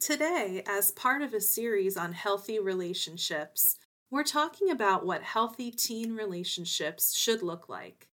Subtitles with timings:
[0.00, 3.76] Today, as part of a series on healthy relationships,
[4.10, 8.08] we're talking about what healthy teen relationships should look like.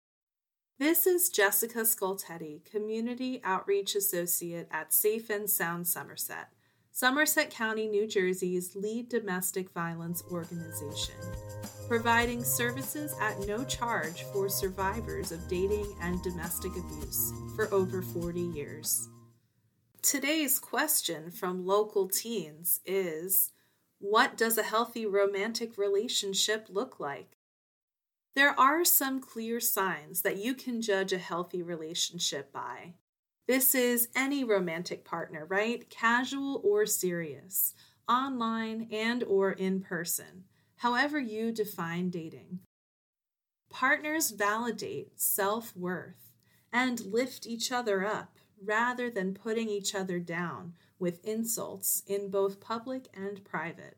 [0.79, 6.53] This is Jessica Scoltetti, Community Outreach Associate at Safe and Sound Somerset,
[6.93, 11.17] Somerset County, New Jersey's lead domestic violence organization,
[11.89, 18.41] providing services at no charge for survivors of dating and domestic abuse for over 40
[18.41, 19.09] years.
[20.03, 23.53] Today's question from local teens is
[24.01, 27.39] What does a healthy romantic relationship look like?
[28.35, 32.95] There are some clear signs that you can judge a healthy relationship by.
[33.47, 35.89] This is any romantic partner, right?
[35.89, 37.73] Casual or serious,
[38.09, 40.45] online and or in person,
[40.79, 42.59] however you define dating.
[43.71, 46.33] Partners validate self-worth
[46.73, 52.61] and lift each other up rather than putting each other down with insults in both
[52.61, 53.97] public and private.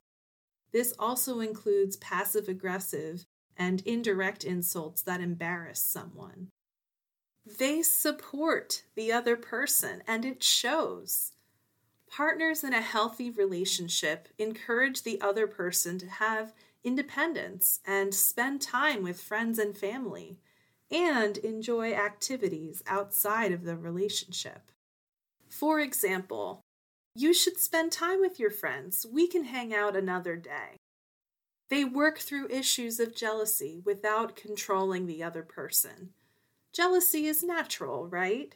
[0.73, 3.27] This also includes passive aggressive
[3.57, 6.49] and indirect insults that embarrass someone.
[7.47, 11.33] They support the other person, and it shows.
[12.11, 19.03] Partners in a healthy relationship encourage the other person to have independence and spend time
[19.03, 20.39] with friends and family
[20.95, 24.71] and enjoy activities outside of the relationship.
[25.51, 26.61] For example,
[27.17, 29.05] you should spend time with your friends.
[29.11, 30.77] We can hang out another day.
[31.69, 36.11] They work through issues of jealousy without controlling the other person.
[36.73, 38.55] Jealousy is natural, right?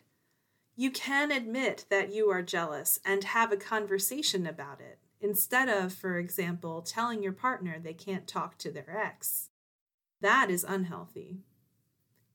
[0.77, 5.93] You can admit that you are jealous and have a conversation about it, instead of,
[5.93, 9.51] for example, telling your partner they can't talk to their ex.
[10.21, 11.39] That is unhealthy.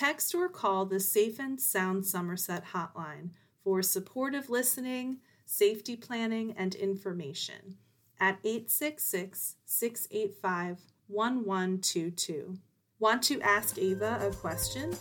[0.00, 3.28] Text or call the Safe and Sound Somerset hotline
[3.62, 7.76] for supportive listening, safety planning, and information
[8.18, 10.78] at 866 685
[11.08, 12.56] 1122.
[12.98, 14.96] Want to ask Ava a question?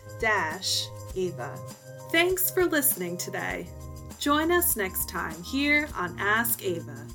[2.10, 3.68] Thanks for listening today.
[4.22, 7.08] Join us next time here on Ask Ava.